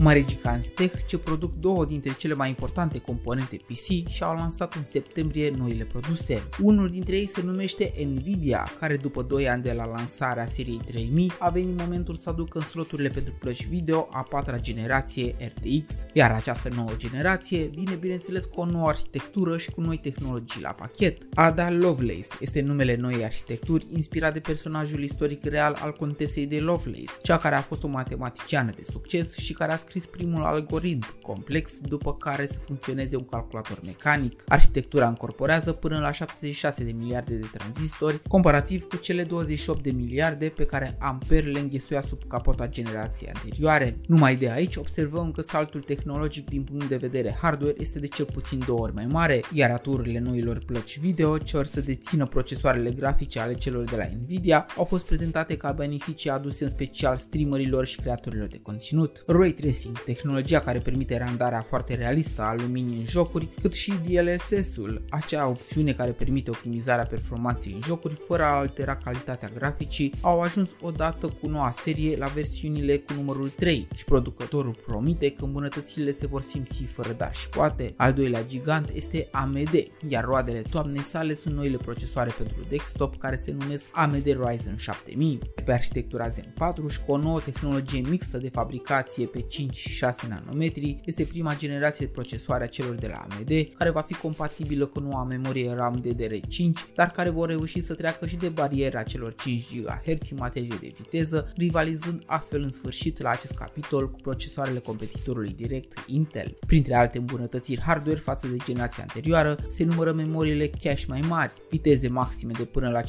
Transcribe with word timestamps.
Mari 0.00 0.24
giganți 0.24 0.72
tech 0.72 1.06
ce 1.06 1.18
produc 1.18 1.54
două 1.54 1.84
dintre 1.84 2.14
cele 2.18 2.34
mai 2.34 2.48
importante 2.48 2.98
componente 2.98 3.56
PC 3.56 4.08
și 4.08 4.22
au 4.22 4.34
lansat 4.34 4.74
în 4.74 4.84
septembrie 4.84 5.50
noile 5.58 5.84
produse. 5.84 6.42
Unul 6.62 6.88
dintre 6.88 7.16
ei 7.16 7.26
se 7.26 7.42
numește 7.42 7.92
Nvidia, 8.06 8.72
care 8.80 8.96
după 8.96 9.22
2 9.22 9.48
ani 9.48 9.62
de 9.62 9.72
la 9.72 9.86
lansarea 9.86 10.46
seriei 10.46 10.80
3000 10.86 11.32
a 11.38 11.48
venit 11.48 11.78
momentul 11.78 12.14
să 12.14 12.28
aducă 12.28 12.58
în 12.58 12.64
sloturile 12.64 13.08
pentru 13.08 13.32
plăci 13.38 13.66
video 13.66 14.08
a 14.10 14.22
patra 14.22 14.58
generație 14.58 15.34
RTX, 15.38 16.06
iar 16.12 16.32
această 16.32 16.68
nouă 16.74 16.90
generație 16.96 17.64
vine 17.64 17.94
bineînțeles 17.94 18.44
cu 18.44 18.60
o 18.60 18.64
nouă 18.64 18.88
arhitectură 18.88 19.58
și 19.58 19.70
cu 19.70 19.80
noi 19.80 19.98
tehnologii 19.98 20.62
la 20.62 20.70
pachet. 20.70 21.22
Ada 21.34 21.70
Lovelace 21.70 22.28
este 22.40 22.60
numele 22.60 22.96
noii 22.96 23.24
arhitecturi 23.24 23.86
inspirat 23.90 24.32
de 24.32 24.40
personajul 24.40 25.02
istoric 25.02 25.44
real 25.44 25.76
al 25.80 25.92
contesei 25.92 26.46
de 26.46 26.58
Lovelace, 26.58 27.12
cea 27.22 27.38
care 27.38 27.54
a 27.54 27.60
fost 27.60 27.82
o 27.82 27.88
matematiciană 27.88 28.70
de 28.76 28.82
succes 28.82 29.36
și 29.36 29.52
care 29.52 29.72
a 29.72 29.76
scris 29.86 30.06
primul 30.06 30.42
algoritm 30.42 31.20
complex 31.22 31.80
după 31.80 32.14
care 32.14 32.46
să 32.46 32.58
funcționeze 32.58 33.16
un 33.16 33.24
calculator 33.24 33.80
mecanic. 33.84 34.42
Arhitectura 34.48 35.08
încorporează 35.08 35.72
până 35.72 35.98
la 35.98 36.12
76 36.12 36.84
de 36.84 36.92
miliarde 36.92 37.34
de 37.34 37.46
tranzistori, 37.52 38.22
comparativ 38.28 38.84
cu 38.84 38.96
cele 38.96 39.22
28 39.22 39.82
de 39.82 39.90
miliarde 39.90 40.48
pe 40.48 40.64
care 40.64 40.96
Ampere 41.00 41.50
le 41.50 41.58
înghesuia 41.58 42.02
sub 42.02 42.18
capota 42.28 42.68
generației 42.68 43.30
anterioare. 43.34 43.98
Numai 44.06 44.36
de 44.36 44.50
aici 44.50 44.76
observăm 44.76 45.30
că 45.30 45.40
saltul 45.40 45.82
tehnologic 45.82 46.48
din 46.48 46.62
punct 46.62 46.88
de 46.88 46.96
vedere 46.96 47.36
hardware 47.40 47.74
este 47.78 47.98
de 47.98 48.06
cel 48.06 48.24
puțin 48.24 48.62
două 48.66 48.80
ori 48.80 48.94
mai 48.94 49.06
mare, 49.06 49.42
iar 49.52 49.70
aturile 49.70 50.18
noilor 50.18 50.58
plăci 50.66 50.98
video 50.98 51.38
ce 51.38 51.56
or 51.56 51.66
să 51.66 51.80
dețină 51.80 52.26
procesoarele 52.26 52.90
grafice 52.90 53.40
ale 53.40 53.54
celor 53.54 53.84
de 53.84 53.96
la 53.96 54.04
Nvidia 54.22 54.66
au 54.76 54.84
fost 54.84 55.06
prezentate 55.06 55.56
ca 55.56 55.72
beneficii 55.72 56.30
aduse 56.30 56.64
în 56.64 56.70
special 56.70 57.16
streamerilor 57.16 57.86
și 57.86 58.00
creatorilor 58.00 58.48
de 58.48 58.60
conținut. 58.62 59.24
Ray 59.26 59.52
Tracing, 59.74 59.98
tehnologia 59.98 60.60
care 60.60 60.78
permite 60.78 61.18
randarea 61.18 61.60
foarte 61.60 61.94
realistă 61.94 62.42
a 62.42 62.54
luminii 62.54 62.98
în 62.98 63.04
jocuri, 63.04 63.48
cât 63.60 63.74
și 63.74 63.92
DLSS-ul, 64.06 65.02
acea 65.10 65.48
opțiune 65.48 65.92
care 65.92 66.10
permite 66.10 66.50
optimizarea 66.50 67.04
performanței 67.04 67.72
în 67.72 67.80
jocuri 67.84 68.20
fără 68.26 68.42
a 68.42 68.56
altera 68.56 68.96
calitatea 68.96 69.48
graficii, 69.54 70.12
au 70.20 70.40
ajuns 70.40 70.70
odată 70.80 71.26
cu 71.26 71.46
noua 71.46 71.70
serie 71.70 72.16
la 72.16 72.26
versiunile 72.26 72.96
cu 72.96 73.12
numărul 73.12 73.48
3 73.48 73.88
și 73.94 74.04
producătorul 74.04 74.76
promite 74.86 75.32
că 75.32 75.44
îmbunătățirile 75.44 76.12
se 76.12 76.26
vor 76.26 76.42
simți 76.42 76.82
fără 76.82 77.12
dar 77.12 77.34
și 77.34 77.48
poate. 77.48 77.94
Al 77.96 78.12
doilea 78.12 78.44
gigant 78.46 78.90
este 78.92 79.28
AMD, 79.30 79.86
iar 80.08 80.24
roadele 80.24 80.62
toamnei 80.70 81.02
sale 81.02 81.34
sunt 81.34 81.54
noile 81.54 81.76
procesoare 81.76 82.34
pentru 82.38 82.58
desktop 82.68 83.16
care 83.18 83.36
se 83.36 83.54
numesc 83.58 83.84
AMD 83.90 84.24
Ryzen 84.24 84.76
7000 84.76 85.38
pe 85.64 85.72
arhitectura 85.72 86.28
Zen 86.28 86.52
4 86.58 86.88
și 86.88 87.00
cu 87.00 87.12
o 87.12 87.16
nouă 87.16 87.40
tehnologie 87.40 88.02
mixtă 88.08 88.38
de 88.38 88.48
fabricație 88.48 89.26
pe 89.26 89.40
5 89.40 89.63
și 89.72 89.88
6 89.88 90.26
nanometri, 90.28 91.00
este 91.04 91.24
prima 91.24 91.56
generație 91.56 92.06
de 92.06 92.12
procesoare 92.12 92.64
a 92.64 92.66
celor 92.66 92.94
de 92.94 93.06
la 93.06 93.26
AMD 93.28 93.50
care 93.78 93.90
va 93.90 94.00
fi 94.00 94.14
compatibilă 94.14 94.86
cu 94.86 95.00
noua 95.00 95.24
memorie 95.24 95.74
RAM 95.74 96.02
DDR5, 96.02 96.94
dar 96.94 97.10
care 97.10 97.30
vor 97.30 97.48
reuși 97.48 97.80
să 97.80 97.94
treacă 97.94 98.26
și 98.26 98.36
de 98.36 98.48
bariera 98.48 99.02
celor 99.02 99.34
5 99.34 99.64
GHz 99.74 100.30
în 100.30 100.36
materie 100.38 100.76
de 100.80 100.92
viteză, 100.96 101.52
rivalizând 101.56 102.22
astfel 102.26 102.62
în 102.62 102.70
sfârșit 102.70 103.20
la 103.20 103.30
acest 103.30 103.54
capitol 103.54 104.10
cu 104.10 104.18
procesoarele 104.20 104.78
competitorului 104.78 105.54
direct 105.56 106.04
Intel. 106.06 106.56
Printre 106.66 106.94
alte 106.94 107.18
îmbunătățiri 107.18 107.80
hardware 107.80 108.18
față 108.18 108.46
de 108.46 108.56
generația 108.64 109.02
anterioară 109.02 109.58
se 109.68 109.84
numără 109.84 110.12
memoriile 110.12 110.68
cache 110.68 111.04
mai 111.08 111.20
mari, 111.28 111.52
viteze 111.70 112.08
maxime 112.08 112.52
de 112.58 112.64
până 112.64 112.90
la 112.90 113.02
5,7 113.02 113.08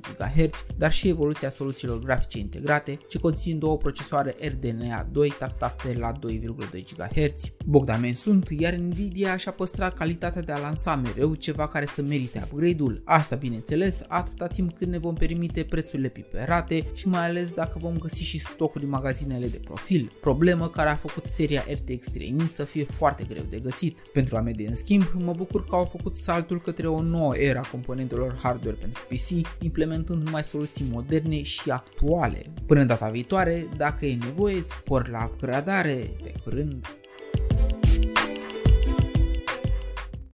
GHz, 0.00 0.64
dar 0.76 0.92
și 0.92 1.08
evoluția 1.08 1.50
soluțiilor 1.50 1.98
grafice 1.98 2.38
integrate, 2.38 2.98
ce 3.08 3.18
conțin 3.18 3.58
două 3.58 3.76
procesoare 3.76 4.34
RDNA 4.40 5.08
2 5.12 5.28
tactate 5.72 5.98
la 5.98 6.12
2,2 6.12 6.84
GHz. 6.96 7.52
Bogdamen 7.66 8.14
sunt, 8.14 8.48
iar 8.50 8.74
Nvidia 8.74 9.36
și-a 9.36 9.52
păstrat 9.52 9.94
calitatea 9.94 10.42
de 10.42 10.52
a 10.52 10.58
lansa 10.58 10.96
mereu 10.96 11.34
ceva 11.34 11.68
care 11.68 11.86
să 11.86 12.02
merite 12.02 12.42
upgrade-ul. 12.44 13.02
Asta 13.04 13.36
bineînțeles 13.36 14.04
atâta 14.08 14.46
timp 14.46 14.72
cât 14.72 14.88
ne 14.88 14.98
vom 14.98 15.14
permite 15.14 15.62
prețurile 15.62 16.08
piperate 16.08 16.84
și 16.94 17.08
mai 17.08 17.28
ales 17.28 17.52
dacă 17.52 17.78
vom 17.78 17.98
găsi 17.98 18.22
și 18.22 18.38
stocuri 18.38 18.84
în 18.84 18.90
magazinele 18.90 19.46
de 19.46 19.60
profil, 19.64 20.10
problemă 20.20 20.68
care 20.68 20.88
a 20.88 20.94
făcut 20.94 21.26
seria 21.26 21.64
RTX 21.68 22.10
3000 22.10 22.46
să 22.46 22.64
fie 22.64 22.84
foarte 22.84 23.24
greu 23.28 23.42
de 23.50 23.58
găsit. 23.58 23.98
Pentru 24.12 24.36
AMD 24.36 24.60
în 24.68 24.76
schimb, 24.76 25.04
mă 25.14 25.32
bucur 25.36 25.64
că 25.64 25.74
au 25.74 25.84
făcut 25.84 26.14
saltul 26.14 26.60
către 26.60 26.88
o 26.88 27.02
nouă 27.02 27.36
era 27.36 27.60
componentelor 27.60 28.38
hardware 28.42 28.76
pentru 28.80 29.02
PC, 29.08 29.62
implementând 29.62 30.24
numai 30.24 30.44
soluții 30.44 30.86
moderne 30.90 31.42
și 31.42 31.70
actuale. 31.70 32.42
Până 32.66 32.84
data 32.84 33.08
viitoare, 33.08 33.68
dacă 33.76 34.06
e 34.06 34.14
nevoie, 34.14 34.62
spor 34.62 35.08
la 35.08 35.18
upgradare, 35.62 36.10
pe 36.22 36.32
curând! 36.42 37.01